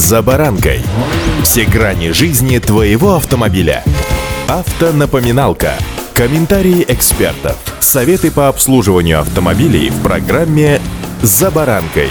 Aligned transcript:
«За 0.00 0.22
баранкой». 0.22 0.80
Все 1.42 1.66
грани 1.66 2.12
жизни 2.12 2.58
твоего 2.58 3.16
автомобиля. 3.16 3.84
Автонапоминалка. 4.48 5.74
Комментарии 6.14 6.86
экспертов. 6.88 7.58
Советы 7.80 8.30
по 8.30 8.48
обслуживанию 8.48 9.20
автомобилей 9.20 9.90
в 9.90 10.02
программе 10.02 10.80
«За 11.20 11.50
баранкой». 11.50 12.08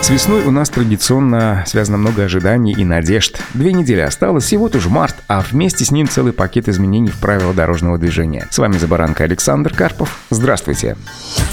С 0.00 0.10
весной 0.10 0.44
у 0.44 0.52
нас 0.52 0.70
традиционно 0.70 1.64
связано 1.66 1.98
много 1.98 2.22
ожиданий 2.22 2.72
и 2.72 2.84
надежд. 2.84 3.40
Две 3.52 3.72
недели 3.72 4.00
осталось, 4.00 4.52
и 4.52 4.56
вот 4.56 4.76
уж 4.76 4.86
март, 4.86 5.16
а 5.26 5.40
вместе 5.40 5.84
с 5.84 5.90
ним 5.90 6.06
целый 6.08 6.32
пакет 6.32 6.68
изменений 6.68 7.10
в 7.10 7.16
правила 7.16 7.52
дорожного 7.52 7.98
движения. 7.98 8.46
С 8.52 8.58
вами 8.58 8.78
за 8.78 8.86
баранка 8.86 9.24
Александр 9.24 9.74
Карпов. 9.74 10.20
Здравствуйте. 10.30 10.96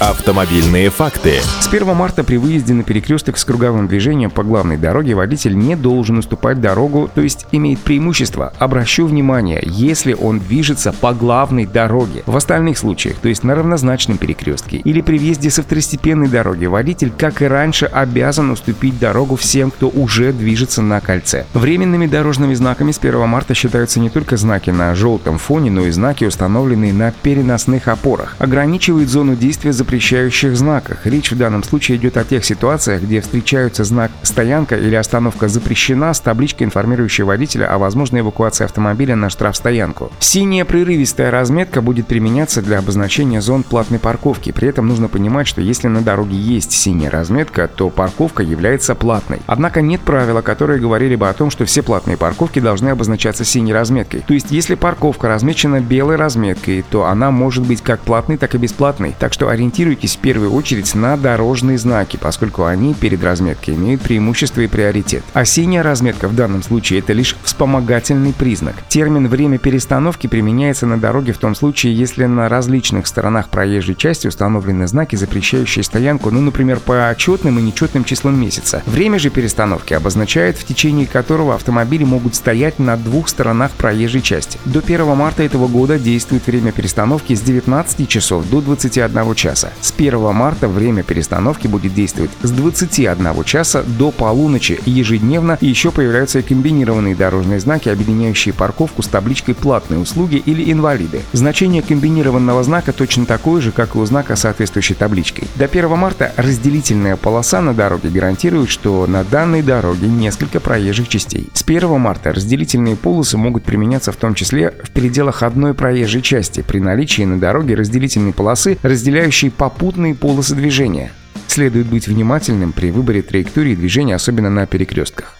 Автомобильные 0.00 0.88
факты. 0.88 1.42
С 1.60 1.68
1 1.68 1.94
марта 1.94 2.24
при 2.24 2.38
выезде 2.38 2.72
на 2.72 2.84
перекресток 2.84 3.36
с 3.36 3.44
круговым 3.44 3.86
движением 3.86 4.30
по 4.30 4.42
главной 4.42 4.78
дороге 4.78 5.14
водитель 5.14 5.54
не 5.58 5.76
должен 5.76 6.16
уступать 6.16 6.58
дорогу, 6.58 7.10
то 7.14 7.20
есть 7.20 7.46
имеет 7.52 7.80
преимущество. 7.80 8.50
Обращу 8.58 9.04
внимание, 9.04 9.62
если 9.62 10.14
он 10.14 10.38
движется 10.38 10.94
по 10.94 11.12
главной 11.12 11.66
дороге. 11.66 12.22
В 12.24 12.34
остальных 12.34 12.78
случаях, 12.78 13.16
то 13.16 13.28
есть 13.28 13.44
на 13.44 13.54
равнозначном 13.54 14.16
перекрестке 14.16 14.78
или 14.78 15.02
при 15.02 15.18
въезде 15.18 15.50
со 15.50 15.62
второстепенной 15.62 16.28
дороги, 16.28 16.64
водитель, 16.64 17.12
как 17.14 17.42
и 17.42 17.44
раньше, 17.44 17.84
обязан 17.84 18.50
уступить 18.50 18.98
дорогу 18.98 19.36
всем, 19.36 19.70
кто 19.70 19.90
уже 19.90 20.32
движется 20.32 20.80
на 20.80 21.02
кольце. 21.02 21.44
Временными 21.52 22.06
дорожными 22.06 22.54
знаками 22.54 22.92
с 22.92 22.98
1 22.98 23.28
марта 23.28 23.52
считаются 23.52 24.00
не 24.00 24.08
только 24.08 24.38
знаки 24.38 24.70
на 24.70 24.94
желтом 24.94 25.36
фоне, 25.36 25.70
но 25.70 25.82
и 25.82 25.90
знаки, 25.90 26.24
установленные 26.24 26.94
на 26.94 27.12
переносных 27.12 27.86
опорах. 27.86 28.36
Ограничивает 28.38 29.10
зону 29.10 29.36
действия 29.36 29.74
за 29.74 29.89
запрещающих 29.90 30.56
знаках. 30.56 31.04
Речь 31.04 31.32
в 31.32 31.36
данном 31.36 31.64
случае 31.64 31.98
идет 31.98 32.16
о 32.16 32.22
тех 32.22 32.44
ситуациях, 32.44 33.02
где 33.02 33.20
встречаются 33.20 33.82
знак 33.82 34.12
«стоянка» 34.22 34.76
или 34.76 34.94
«остановка 34.94 35.48
запрещена» 35.48 36.14
с 36.14 36.20
табличкой, 36.20 36.68
информирующей 36.68 37.24
водителя 37.24 37.66
о 37.74 37.78
возможной 37.78 38.20
эвакуации 38.20 38.62
автомобиля 38.62 39.16
на 39.16 39.30
штрафстоянку. 39.30 40.12
Синяя 40.20 40.64
прерывистая 40.64 41.32
разметка 41.32 41.82
будет 41.82 42.06
применяться 42.06 42.62
для 42.62 42.78
обозначения 42.78 43.40
зон 43.40 43.64
платной 43.64 43.98
парковки. 43.98 44.52
При 44.52 44.68
этом 44.68 44.86
нужно 44.86 45.08
понимать, 45.08 45.48
что 45.48 45.60
если 45.60 45.88
на 45.88 46.02
дороге 46.02 46.36
есть 46.36 46.70
синяя 46.70 47.10
разметка, 47.10 47.66
то 47.66 47.90
парковка 47.90 48.44
является 48.44 48.94
платной. 48.94 49.40
Однако 49.48 49.82
нет 49.82 50.02
правила, 50.02 50.40
которые 50.40 50.78
говорили 50.78 51.16
бы 51.16 51.28
о 51.28 51.32
том, 51.32 51.50
что 51.50 51.64
все 51.64 51.82
платные 51.82 52.16
парковки 52.16 52.60
должны 52.60 52.90
обозначаться 52.90 53.44
синей 53.44 53.72
разметкой. 53.72 54.22
То 54.24 54.34
есть, 54.34 54.52
если 54.52 54.76
парковка 54.76 55.26
размечена 55.26 55.80
белой 55.80 56.14
разметкой, 56.14 56.84
то 56.88 57.06
она 57.06 57.32
может 57.32 57.66
быть 57.66 57.82
как 57.82 57.98
платной, 58.02 58.36
так 58.36 58.54
и 58.54 58.58
бесплатной. 58.58 59.16
Так 59.18 59.32
что 59.32 59.48
ориентируйтесь 59.48 59.79
ориентируйтесь 59.80 60.16
в 60.16 60.18
первую 60.18 60.52
очередь 60.52 60.94
на 60.94 61.16
дорожные 61.16 61.78
знаки, 61.78 62.18
поскольку 62.20 62.64
они 62.64 62.92
перед 62.92 63.24
разметкой 63.24 63.76
имеют 63.76 64.02
преимущество 64.02 64.60
и 64.60 64.66
приоритет. 64.66 65.22
Синяя 65.44 65.82
разметка 65.82 66.28
в 66.28 66.34
данном 66.34 66.62
случае 66.62 66.98
это 66.98 67.14
лишь 67.14 67.34
вспомогательный 67.42 68.34
признак. 68.34 68.74
Термин 68.88 69.28
«время 69.28 69.58
перестановки» 69.58 70.26
применяется 70.26 70.86
на 70.86 71.00
дороге 71.00 71.32
в 71.32 71.38
том 71.38 71.54
случае, 71.54 71.94
если 71.94 72.26
на 72.26 72.48
различных 72.48 73.06
сторонах 73.06 73.48
проезжей 73.48 73.94
части 73.94 74.26
установлены 74.26 74.86
знаки, 74.86 75.16
запрещающие 75.16 75.82
стоянку, 75.82 76.30
ну, 76.30 76.40
например, 76.40 76.78
по 76.78 77.14
четным 77.16 77.58
и 77.58 77.62
нечетным 77.62 78.04
числам 78.04 78.38
месяца. 78.38 78.82
Время 78.86 79.18
же 79.18 79.30
перестановки 79.30 79.94
обозначает, 79.94 80.58
в 80.58 80.64
течение 80.64 81.06
которого 81.06 81.54
автомобили 81.54 82.04
могут 82.04 82.34
стоять 82.34 82.78
на 82.78 82.96
двух 82.96 83.28
сторонах 83.28 83.70
проезжей 83.72 84.20
части. 84.20 84.58
До 84.66 84.80
1 84.80 85.06
марта 85.16 85.42
этого 85.42 85.68
года 85.68 85.98
действует 85.98 86.46
время 86.46 86.70
перестановки 86.70 87.34
с 87.34 87.40
19 87.40 88.08
часов 88.08 88.48
до 88.48 88.60
21 88.60 89.34
часа. 89.34 89.69
С 89.80 89.92
1 89.96 90.18
марта 90.32 90.68
время 90.68 91.02
перестановки 91.02 91.66
будет 91.66 91.94
действовать 91.94 92.30
с 92.42 92.50
21 92.50 93.44
часа 93.44 93.82
до 93.82 94.10
полуночи 94.10 94.80
ежедневно. 94.86 95.58
Еще 95.60 95.90
появляются 95.90 96.42
комбинированные 96.42 97.14
дорожные 97.14 97.60
знаки, 97.60 97.88
объединяющие 97.88 98.54
парковку 98.54 99.02
с 99.02 99.06
табличкой 99.08 99.54
«Платные 99.54 100.00
услуги» 100.00 100.36
или 100.36 100.70
«Инвалиды». 100.72 101.22
Значение 101.32 101.82
комбинированного 101.82 102.62
знака 102.62 102.92
точно 102.92 103.26
такое 103.26 103.60
же, 103.60 103.72
как 103.72 103.94
и 103.94 103.98
у 103.98 104.06
знака 104.06 104.36
соответствующей 104.36 104.94
табличкой. 104.94 105.48
До 105.56 105.64
1 105.64 105.88
марта 105.90 106.32
разделительная 106.36 107.16
полоса 107.16 107.60
на 107.60 107.74
дороге 107.74 108.08
гарантирует, 108.08 108.70
что 108.70 109.06
на 109.06 109.24
данной 109.24 109.62
дороге 109.62 110.08
несколько 110.08 110.60
проезжих 110.60 111.08
частей. 111.08 111.48
С 111.52 111.62
1 111.62 112.00
марта 112.00 112.32
разделительные 112.32 112.96
полосы 112.96 113.36
могут 113.36 113.64
применяться 113.64 114.12
в 114.12 114.16
том 114.16 114.34
числе 114.34 114.74
в 114.82 114.90
пределах 114.90 115.42
одной 115.42 115.74
проезжей 115.74 116.22
части 116.22 116.62
при 116.62 116.78
наличии 116.78 117.22
на 117.22 117.38
дороге 117.38 117.74
разделительной 117.74 118.32
полосы, 118.32 118.78
разделяющей 118.82 119.49
попутные 119.50 120.14
полосы 120.14 120.54
движения. 120.54 121.12
Следует 121.48 121.86
быть 121.86 122.06
внимательным 122.06 122.72
при 122.72 122.90
выборе 122.90 123.22
траектории 123.22 123.74
движения, 123.74 124.14
особенно 124.14 124.50
на 124.50 124.66
перекрестках. 124.66 125.36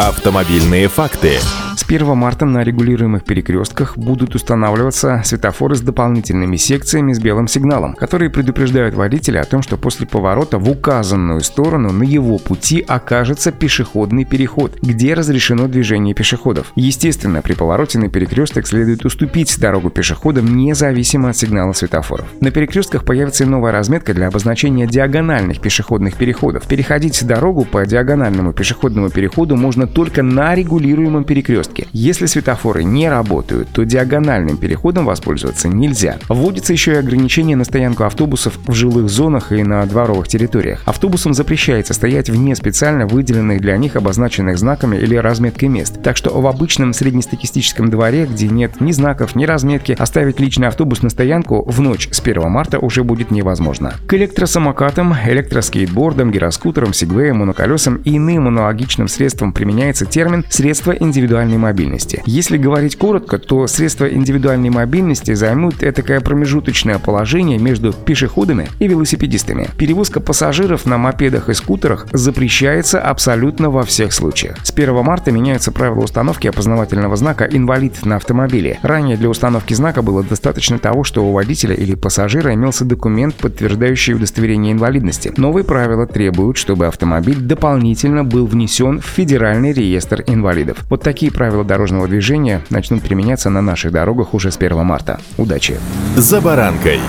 Автомобильные 0.00 0.88
факты. 0.88 1.40
С 1.76 1.84
1 1.84 2.16
марта 2.16 2.44
на 2.44 2.62
регулируемых 2.62 3.24
перекрестках 3.24 3.98
будут 3.98 4.34
устанавливаться 4.34 5.22
светофоры 5.24 5.76
с 5.76 5.80
дополнительными 5.80 6.56
секциями 6.56 7.12
с 7.12 7.18
белым 7.18 7.48
сигналом, 7.48 7.94
которые 7.94 8.30
предупреждают 8.30 8.94
водителя 8.94 9.40
о 9.40 9.44
том, 9.44 9.62
что 9.62 9.76
после 9.76 10.06
поворота 10.06 10.58
в 10.58 10.70
указанную 10.70 11.40
сторону 11.40 11.92
на 11.92 12.02
его 12.02 12.38
пути 12.38 12.84
окажется 12.86 13.50
пешеходный 13.52 14.24
переход, 14.24 14.78
где 14.80 15.14
разрешено 15.14 15.68
движение 15.68 16.14
пешеходов. 16.14 16.72
Естественно, 16.76 17.42
при 17.42 17.54
повороте 17.54 17.98
на 17.98 18.08
перекресток 18.08 18.66
следует 18.66 19.04
уступить 19.04 19.58
дорогу 19.58 19.90
пешеходам 19.90 20.56
независимо 20.56 21.30
от 21.30 21.36
сигнала 21.36 21.72
светофоров. 21.72 22.26
На 22.40 22.50
перекрестках 22.50 23.04
появится 23.04 23.44
и 23.44 23.46
новая 23.48 23.72
разметка 23.72 24.14
для 24.14 24.28
обозначения 24.28 24.86
диагональных 24.86 25.60
пешеходных 25.60 26.16
переходов. 26.16 26.66
Переходить 26.66 27.26
дорогу 27.26 27.64
по 27.64 27.84
диагональному 27.84 28.52
пешеходному 28.52 29.10
переходу 29.10 29.56
можно 29.56 29.86
только 29.92 30.22
на 30.22 30.54
регулируемом 30.54 31.24
перекрестке. 31.24 31.86
Если 31.92 32.26
светофоры 32.26 32.84
не 32.84 33.08
работают, 33.08 33.68
то 33.72 33.84
диагональным 33.84 34.56
переходом 34.56 35.04
воспользоваться 35.04 35.68
нельзя. 35.68 36.18
Вводится 36.28 36.72
еще 36.72 36.92
и 36.92 36.96
ограничение 36.96 37.56
на 37.56 37.64
стоянку 37.64 38.04
автобусов 38.04 38.58
в 38.66 38.72
жилых 38.72 39.08
зонах 39.08 39.52
и 39.52 39.62
на 39.62 39.84
дворовых 39.86 40.28
территориях. 40.28 40.82
Автобусам 40.86 41.34
запрещается 41.34 41.94
стоять 41.94 42.30
вне 42.30 42.54
специально 42.54 43.06
выделенных 43.06 43.60
для 43.60 43.76
них 43.76 43.96
обозначенных 43.96 44.58
знаками 44.58 44.96
или 44.96 45.16
разметкой 45.16 45.68
мест. 45.68 46.02
Так 46.02 46.16
что 46.16 46.40
в 46.40 46.46
обычном 46.46 46.92
среднестатистическом 46.92 47.90
дворе, 47.90 48.26
где 48.26 48.48
нет 48.48 48.80
ни 48.80 48.92
знаков, 48.92 49.34
ни 49.34 49.44
разметки, 49.44 49.96
оставить 49.98 50.40
личный 50.40 50.68
автобус 50.68 51.02
на 51.02 51.10
стоянку 51.10 51.62
в 51.68 51.80
ночь 51.80 52.08
с 52.10 52.20
1 52.20 52.48
марта 52.50 52.78
уже 52.78 53.04
будет 53.04 53.30
невозможно. 53.30 53.94
К 54.06 54.14
электросамокатам, 54.14 55.14
электроскейтбордам, 55.26 56.30
гироскутерам, 56.30 56.92
сегвеям, 56.92 57.38
моноколесам 57.38 57.96
и 58.04 58.16
иным 58.16 58.48
аналогичным 58.48 59.08
средствам 59.08 59.52
применяется 59.80 60.04
термин 60.04 60.44
«средства 60.50 60.92
индивидуальной 60.92 61.56
мобильности. 61.56 62.22
Если 62.26 62.58
говорить 62.58 62.96
коротко, 62.96 63.38
то 63.38 63.66
средства 63.66 64.12
индивидуальной 64.12 64.68
мобильности 64.68 65.32
займут 65.32 65.82
этакое 65.82 66.20
промежуточное 66.20 66.98
положение 66.98 67.58
между 67.58 67.94
пешеходами 67.94 68.68
и 68.78 68.86
велосипедистами. 68.86 69.68
Перевозка 69.78 70.20
пассажиров 70.20 70.84
на 70.84 70.98
мопедах 70.98 71.48
и 71.48 71.54
скутерах 71.54 72.06
запрещается 72.12 73.00
абсолютно 73.00 73.70
во 73.70 73.82
всех 73.84 74.12
случаях. 74.12 74.58
С 74.66 74.70
1 74.70 75.02
марта 75.02 75.32
меняются 75.32 75.72
правила 75.72 76.04
установки 76.04 76.46
опознавательного 76.46 77.16
знака 77.16 77.48
«Инвалид» 77.50 78.04
на 78.04 78.16
автомобиле. 78.16 78.78
Ранее 78.82 79.16
для 79.16 79.30
установки 79.30 79.72
знака 79.72 80.02
было 80.02 80.22
достаточно 80.22 80.78
того, 80.78 81.04
что 81.04 81.24
у 81.24 81.32
водителя 81.32 81.74
или 81.74 81.94
пассажира 81.94 82.52
имелся 82.52 82.84
документ, 82.84 83.34
подтверждающий 83.36 84.12
удостоверение 84.12 84.72
инвалидности. 84.72 85.32
Новые 85.38 85.64
правила 85.64 86.06
требуют, 86.06 86.58
чтобы 86.58 86.86
автомобиль 86.86 87.40
дополнительно 87.40 88.24
был 88.24 88.44
внесен 88.44 89.00
в 89.00 89.06
Федеральный 89.06 89.59
реестр 89.68 90.24
инвалидов. 90.26 90.78
Вот 90.88 91.02
такие 91.02 91.30
правила 91.30 91.64
дорожного 91.64 92.08
движения 92.08 92.62
начнут 92.70 93.02
применяться 93.02 93.50
на 93.50 93.62
наших 93.62 93.92
дорогах 93.92 94.34
уже 94.34 94.50
с 94.50 94.56
1 94.56 94.84
марта. 94.84 95.20
Удачи! 95.38 95.76
За 96.16 96.40
баранкой. 96.40 97.00